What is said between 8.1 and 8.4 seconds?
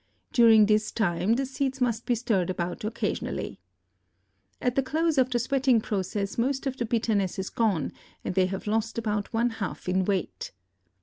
and